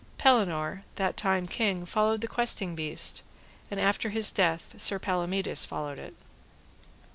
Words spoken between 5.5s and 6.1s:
followed